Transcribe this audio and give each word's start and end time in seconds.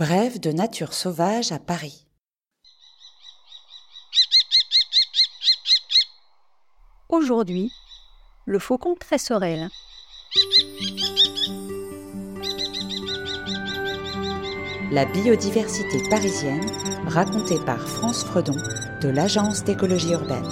Brève 0.00 0.40
de 0.40 0.50
nature 0.50 0.94
sauvage 0.94 1.52
à 1.52 1.58
Paris. 1.58 2.06
Aujourd'hui, 7.10 7.70
le 8.46 8.58
faucon 8.58 8.94
tresserelle. 8.94 9.68
La 14.90 15.04
biodiversité 15.04 16.08
parisienne, 16.08 16.64
racontée 17.06 17.62
par 17.66 17.86
France 17.86 18.24
Fredon 18.24 18.56
de 19.02 19.08
l'Agence 19.10 19.64
d'écologie 19.64 20.12
urbaine. 20.12 20.48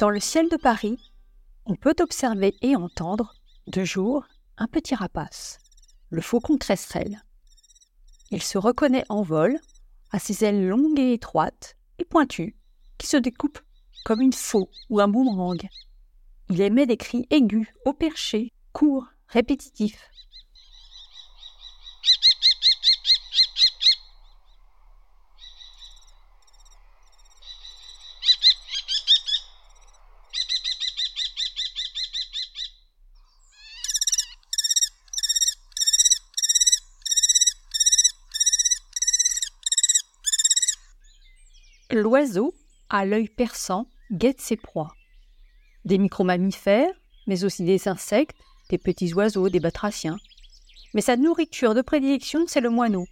Dans 0.00 0.10
le 0.10 0.18
ciel 0.18 0.48
de 0.48 0.56
Paris, 0.56 1.12
on 1.66 1.76
peut 1.76 1.94
observer 2.00 2.56
et 2.62 2.74
entendre 2.74 3.32
de 3.66 3.84
jour, 3.84 4.24
un 4.58 4.66
petit 4.66 4.94
rapace, 4.94 5.58
le 6.10 6.20
faucon 6.20 6.58
tresserelle. 6.58 7.22
Il 8.30 8.42
se 8.42 8.58
reconnaît 8.58 9.04
en 9.08 9.22
vol, 9.22 9.58
à 10.12 10.18
ses 10.18 10.44
ailes 10.44 10.68
longues 10.68 10.98
et 10.98 11.12
étroites 11.12 11.76
et 11.98 12.04
pointues, 12.04 12.56
qui 12.98 13.06
se 13.06 13.16
découpent 13.16 13.60
comme 14.04 14.20
une 14.20 14.32
faux 14.32 14.70
ou 14.88 15.00
un 15.00 15.08
boomerang. 15.08 15.68
Il 16.48 16.60
émet 16.60 16.86
des 16.86 16.96
cris 16.96 17.26
aigus, 17.30 17.68
au 17.84 17.92
perché, 17.92 18.52
courts, 18.72 19.06
répétitifs. 19.28 20.10
L'oiseau, 41.92 42.54
à 42.88 43.04
l'œil 43.04 43.28
perçant, 43.28 43.86
guette 44.12 44.40
ses 44.40 44.56
proies. 44.56 44.94
Des 45.84 45.98
micromammifères, 45.98 46.94
mais 47.26 47.42
aussi 47.42 47.64
des 47.64 47.88
insectes, 47.88 48.36
des 48.68 48.78
petits 48.78 49.12
oiseaux, 49.12 49.48
des 49.48 49.58
batraciens. 49.58 50.18
Mais 50.94 51.00
sa 51.00 51.16
nourriture 51.16 51.74
de 51.74 51.82
prédilection, 51.82 52.44
c'est 52.46 52.60
le 52.60 52.70
moineau. 52.70 53.06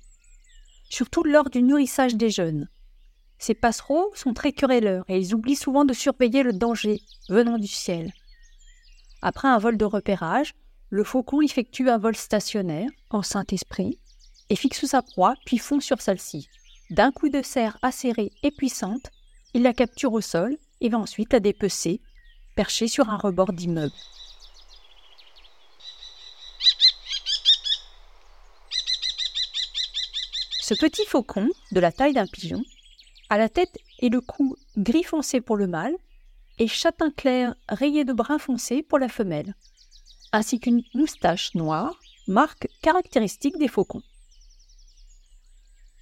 Surtout 0.91 1.25
lors 1.25 1.51
du 1.51 1.63
nourrissage 1.63 2.15
des 2.15 2.31
jeunes. 2.31 2.69
Ces 3.39 3.55
passereaux 3.55 4.13
sont 4.15 4.33
très 4.33 4.53
querelleurs 4.53 5.05
et 5.09 5.19
ils 5.19 5.35
oublient 5.35 5.57
souvent 5.57 5.85
de 5.85 5.93
surveiller 5.93 6.45
le 6.45 6.53
danger 6.53 7.03
venant 7.29 7.59
du 7.59 7.67
ciel. 7.67 8.13
Après 9.23 9.49
un 9.49 9.59
vol 9.59 9.77
de 9.77 9.85
repérage, 9.85 10.55
le 10.91 11.03
faucon 11.03 11.41
effectue 11.41 11.91
un 11.91 11.99
vol 11.99 12.15
stationnaire, 12.15 12.89
en 13.11 13.23
Saint-Esprit, 13.23 13.99
et 14.51 14.57
fixe 14.57 14.87
sa 14.87 15.03
proie, 15.03 15.35
puis 15.45 15.59
fond 15.59 15.81
sur 15.81 16.01
celle-ci. 16.01 16.49
D'un 16.91 17.13
coup 17.13 17.29
de 17.29 17.43
serre 17.43 17.77
acérée 17.83 18.33
et 18.43 18.51
puissante, 18.51 19.11
il 19.53 19.63
la 19.63 19.75
capture 19.75 20.15
au 20.15 20.23
sol 20.23 20.57
et 20.81 20.89
va 20.89 20.99
ensuite 20.99 21.35
la 21.35 21.41
dépecer, 21.41 22.01
perchée 22.57 22.89
sur 22.89 23.11
un 23.11 23.19
rebord 23.19 23.53
d'immeuble. 23.53 23.93
Ce 30.61 30.75
petit 30.75 31.05
faucon, 31.05 31.49
de 31.73 31.81
la 31.81 31.93
taille 31.93 32.15
d'un 32.15 32.27
pigeon, 32.27 32.63
a 33.29 33.37
la 33.37 33.51
tête 33.51 33.77
et 33.99 34.09
le 34.09 34.23
cou 34.23 34.57
gris 34.79 35.03
foncé 35.03 35.43
pour 35.43 35.57
le 35.57 35.67
mâle 35.67 35.95
et 36.59 36.69
châtain 36.69 37.11
clair 37.11 37.55
rayé 37.69 38.05
de 38.05 38.15
brun 38.15 38.39
foncé 38.39 38.83
pour 38.83 38.99
la 38.99 39.09
femelle, 39.09 39.55
ainsi 40.33 40.59
qu'une 40.59 40.83
moustache 40.95 41.55
noire, 41.55 42.01
marque 42.27 42.69
caractéristique 42.81 43.59
des 43.59 43.69
faucons. 43.69 44.03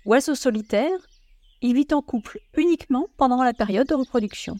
Oiseau 0.06 0.36
solitaire, 0.36 0.96
il 1.62 1.74
vit 1.74 1.88
en 1.90 2.00
couple 2.00 2.38
uniquement 2.56 3.08
pendant 3.16 3.42
la 3.42 3.52
période 3.52 3.88
de 3.88 3.94
reproduction. 3.94 4.56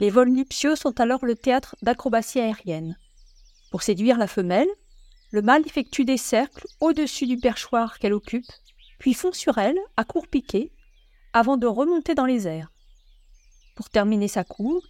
Les 0.00 0.10
vols 0.10 0.30
nuptiaux 0.30 0.74
sont 0.74 1.00
alors 1.00 1.24
le 1.24 1.36
théâtre 1.36 1.76
d'acrobaties 1.80 2.40
aériennes. 2.40 2.98
Pour 3.70 3.84
séduire 3.84 4.18
la 4.18 4.26
femelle, 4.26 4.66
le 5.30 5.40
mâle 5.40 5.64
effectue 5.64 6.04
des 6.04 6.16
cercles 6.16 6.66
au-dessus 6.80 7.26
du 7.26 7.36
perchoir 7.36 8.00
qu'elle 8.00 8.12
occupe, 8.12 8.50
puis 8.98 9.14
fond 9.14 9.32
sur 9.32 9.58
elle 9.58 9.78
à 9.96 10.04
court 10.04 10.26
piqué, 10.26 10.72
avant 11.32 11.56
de 11.56 11.68
remonter 11.68 12.16
dans 12.16 12.26
les 12.26 12.48
airs. 12.48 12.72
Pour 13.76 13.88
terminer 13.88 14.26
sa 14.26 14.42
cour, 14.42 14.82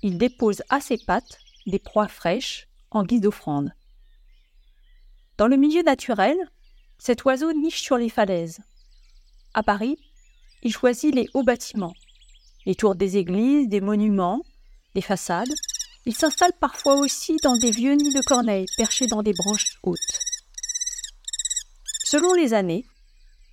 il 0.00 0.16
dépose 0.16 0.62
à 0.68 0.80
ses 0.80 0.98
pattes 0.98 1.40
des 1.66 1.80
proies 1.80 2.06
fraîches 2.06 2.68
en 2.92 3.02
guise 3.02 3.20
d'offrande. 3.20 3.72
Dans 5.38 5.48
le 5.48 5.56
milieu 5.56 5.82
naturel, 5.82 6.36
cet 7.04 7.24
oiseau 7.24 7.52
niche 7.52 7.82
sur 7.82 7.98
les 7.98 8.08
falaises. 8.08 8.60
À 9.54 9.64
Paris, 9.64 9.98
il 10.62 10.72
choisit 10.72 11.12
les 11.12 11.28
hauts 11.34 11.42
bâtiments, 11.42 11.94
les 12.64 12.76
tours 12.76 12.94
des 12.94 13.16
églises, 13.16 13.68
des 13.68 13.80
monuments, 13.80 14.44
des 14.94 15.00
façades. 15.00 15.52
Il 16.06 16.14
s'installe 16.14 16.52
parfois 16.60 16.94
aussi 17.00 17.38
dans 17.42 17.56
des 17.56 17.72
vieux 17.72 17.94
nids 17.94 18.14
de 18.14 18.22
corneilles 18.24 18.68
perchés 18.76 19.08
dans 19.08 19.24
des 19.24 19.32
branches 19.32 19.80
hautes. 19.82 20.20
Selon 22.04 22.34
les 22.34 22.54
années, 22.54 22.86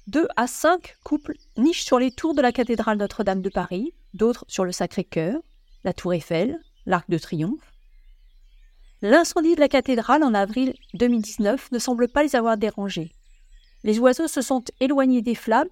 deux 0.06 0.28
à 0.36 0.46
cinq 0.46 0.98
couples 1.04 1.34
nichent 1.58 1.86
sur 1.86 1.98
les 1.98 2.12
tours 2.12 2.36
de 2.36 2.44
la 2.44 2.52
cathédrale 2.52 3.00
Notre-Dame 3.00 3.42
de 3.42 3.50
Paris, 3.50 3.96
d'autres 4.14 4.46
sur 4.48 4.64
le 4.64 4.72
Sacré-Cœur, 4.72 5.42
la 5.84 5.94
Tour 5.94 6.14
Eiffel, 6.14 6.60
l'Arc 6.86 7.10
de 7.10 7.18
Triomphe. 7.18 7.74
L'incendie 9.02 9.56
de 9.56 9.60
la 9.60 9.70
cathédrale 9.70 10.24
en 10.24 10.36
avril 10.36 10.76
2019 10.94 11.72
ne 11.72 11.80
semble 11.80 12.10
pas 12.10 12.22
les 12.22 12.36
avoir 12.36 12.56
dérangés 12.56 13.16
les 13.84 14.00
oiseaux 14.00 14.28
se 14.28 14.42
sont 14.42 14.64
éloignés 14.80 15.22
des 15.22 15.36
flammes 15.36 15.70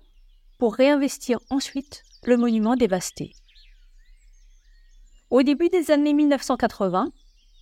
pour 0.57 0.75
réinvestir 0.75 1.39
ensuite 1.49 2.03
le 2.23 2.37
monument 2.37 2.75
dévasté. 2.75 3.33
Au 5.29 5.43
début 5.43 5.69
des 5.69 5.91
années 5.91 6.13
1980, 6.13 7.11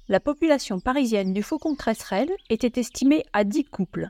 la 0.07 0.19
population 0.19 0.79
parisienne 0.79 1.33
du 1.33 1.41
faucon 1.41 1.75
tresserelle 1.75 2.31
était 2.49 2.79
estimée 2.79 3.25
à 3.33 3.43
10 3.43 3.65
couples. 3.65 4.09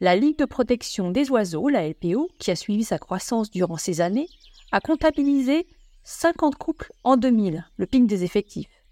La 0.00 0.14
Ligue 0.14 0.38
de 0.38 0.44
protection 0.44 1.10
des 1.10 1.30
oiseaux, 1.30 1.68
la 1.68 1.88
LPO, 1.88 2.28
qui 2.38 2.50
a 2.50 2.56
suivi 2.56 2.84
sa 2.84 2.98
croissance 2.98 3.50
durant 3.50 3.78
ces 3.78 4.00
années, 4.00 4.28
a 4.70 4.80
comptabilisé 4.80 5.66
50 6.04 6.56
couples 6.56 6.92
en 7.04 7.16
2000, 7.16 7.64
le 7.78 7.86
pic 7.86 8.06
des 8.06 8.22
effectifs. 8.22 8.84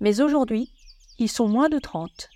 Mais 0.00 0.20
aujourd'hui, 0.22 0.72
ils 1.18 1.28
sont 1.28 1.48
moins 1.48 1.68
de 1.68 1.78
30. 1.78 2.30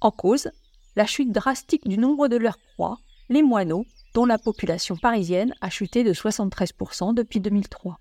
En 0.00 0.10
cause, 0.10 0.50
la 0.96 1.06
chute 1.06 1.32
drastique 1.32 1.88
du 1.88 1.98
nombre 1.98 2.28
de 2.28 2.36
leurs 2.36 2.58
proies, 2.74 2.98
les 3.28 3.42
moineaux, 3.42 3.86
dont 4.14 4.26
la 4.26 4.38
population 4.38 4.96
parisienne 4.96 5.54
a 5.60 5.70
chuté 5.70 6.04
de 6.04 6.12
73% 6.12 7.14
depuis 7.14 7.40
2003. 7.40 7.98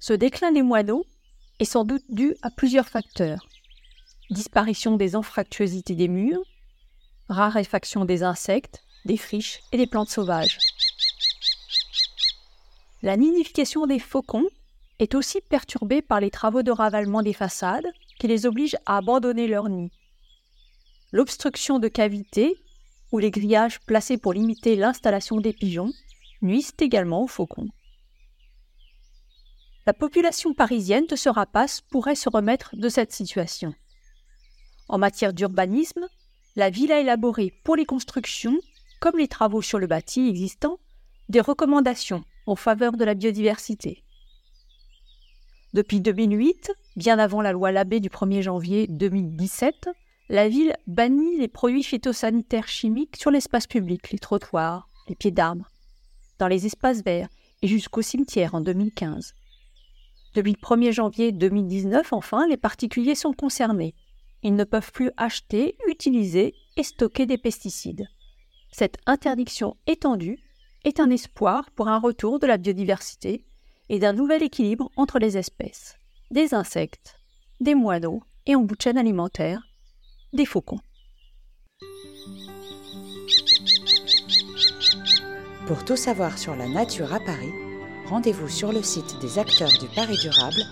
Ce 0.00 0.12
déclin 0.12 0.50
des 0.50 0.62
moineaux 0.62 1.04
est 1.60 1.64
sans 1.64 1.84
doute 1.84 2.04
dû 2.08 2.34
à 2.42 2.50
plusieurs 2.50 2.88
facteurs. 2.88 3.46
Disparition 4.30 4.96
des 4.96 5.14
anfractuosités 5.14 5.94
des 5.94 6.08
murs, 6.08 6.42
raréfaction 7.28 8.04
des 8.04 8.22
insectes, 8.24 8.82
des 9.04 9.16
friches 9.16 9.60
et 9.70 9.76
des 9.76 9.86
plantes 9.86 10.10
sauvages. 10.10 10.58
La 13.02 13.16
nidification 13.16 13.86
des 13.86 13.98
faucons 13.98 14.48
est 14.98 15.14
aussi 15.14 15.40
perturbée 15.40 16.02
par 16.02 16.20
les 16.20 16.30
travaux 16.30 16.62
de 16.62 16.70
ravalement 16.70 17.22
des 17.22 17.32
façades 17.32 17.86
qui 18.18 18.28
les 18.28 18.46
obligent 18.46 18.78
à 18.86 18.96
abandonner 18.98 19.46
leur 19.46 19.68
nid 19.68 19.90
l'obstruction 21.12 21.78
de 21.78 21.88
cavités 21.88 22.56
ou 23.12 23.18
les 23.18 23.30
grillages 23.30 23.80
placés 23.80 24.16
pour 24.16 24.32
limiter 24.32 24.74
l'installation 24.74 25.40
des 25.40 25.52
pigeons 25.52 25.92
nuisent 26.40 26.72
également 26.80 27.22
aux 27.22 27.28
faucons. 27.28 27.68
La 29.86 29.92
population 29.92 30.54
parisienne 30.54 31.06
de 31.06 31.16
ce 31.16 31.28
rapace 31.28 31.80
pourrait 31.80 32.14
se 32.14 32.28
remettre 32.28 32.74
de 32.76 32.88
cette 32.88 33.12
situation. 33.12 33.74
En 34.88 34.98
matière 34.98 35.32
d'urbanisme, 35.32 36.06
la 36.56 36.70
ville 36.70 36.92
a 36.92 37.00
élaboré 37.00 37.52
pour 37.64 37.76
les 37.76 37.84
constructions, 37.84 38.58
comme 39.00 39.18
les 39.18 39.28
travaux 39.28 39.62
sur 39.62 39.78
le 39.78 39.86
bâti 39.86 40.28
existant, 40.28 40.78
des 41.28 41.40
recommandations 41.40 42.24
en 42.46 42.56
faveur 42.56 42.96
de 42.96 43.04
la 43.04 43.14
biodiversité. 43.14 44.04
Depuis 45.72 46.00
2008, 46.00 46.72
bien 46.96 47.18
avant 47.18 47.40
la 47.40 47.52
loi 47.52 47.72
Labbé 47.72 48.00
du 48.00 48.08
1er 48.08 48.42
janvier 48.42 48.86
2017, 48.86 49.88
la 50.32 50.48
ville 50.48 50.74
bannit 50.86 51.36
les 51.36 51.46
produits 51.46 51.82
phytosanitaires 51.82 52.66
chimiques 52.66 53.18
sur 53.18 53.30
l'espace 53.30 53.66
public, 53.66 54.10
les 54.12 54.18
trottoirs, 54.18 54.88
les 55.06 55.14
pieds 55.14 55.30
d'arbres, 55.30 55.70
dans 56.38 56.48
les 56.48 56.64
espaces 56.64 57.04
verts 57.04 57.28
et 57.60 57.68
jusqu'au 57.68 58.00
cimetière 58.00 58.54
en 58.54 58.62
2015. 58.62 59.34
Depuis 60.34 60.52
le 60.52 60.66
1er 60.66 60.90
janvier 60.90 61.32
2019, 61.32 62.14
enfin, 62.14 62.46
les 62.48 62.56
particuliers 62.56 63.14
sont 63.14 63.34
concernés. 63.34 63.94
Ils 64.42 64.54
ne 64.54 64.64
peuvent 64.64 64.90
plus 64.90 65.10
acheter, 65.18 65.76
utiliser 65.86 66.54
et 66.78 66.82
stocker 66.82 67.26
des 67.26 67.36
pesticides. 67.36 68.08
Cette 68.70 68.96
interdiction 69.04 69.76
étendue 69.86 70.38
est 70.84 70.98
un 70.98 71.10
espoir 71.10 71.70
pour 71.72 71.88
un 71.88 71.98
retour 71.98 72.38
de 72.38 72.46
la 72.46 72.56
biodiversité 72.56 73.44
et 73.90 73.98
d'un 73.98 74.14
nouvel 74.14 74.42
équilibre 74.42 74.90
entre 74.96 75.18
les 75.18 75.36
espèces, 75.36 75.98
des 76.30 76.54
insectes, 76.54 77.20
des 77.60 77.74
moineaux 77.74 78.22
et 78.46 78.54
en 78.54 78.62
bout 78.62 78.76
de 78.76 78.80
chaîne 78.80 78.96
alimentaire, 78.96 79.62
des 80.32 80.46
faucons. 80.46 80.80
Pour 85.66 85.84
tout 85.84 85.96
savoir 85.96 86.38
sur 86.38 86.56
la 86.56 86.68
nature 86.68 87.12
à 87.12 87.20
Paris, 87.20 87.52
rendez-vous 88.08 88.48
sur 88.48 88.72
le 88.72 88.82
site 88.82 89.18
des 89.20 89.38
acteurs 89.38 89.72
du 89.78 89.86
Paris 89.94 90.18
durable 90.20 90.62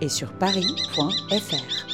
et 0.00 0.08
sur 0.08 0.32
paris.fr. 0.32 1.89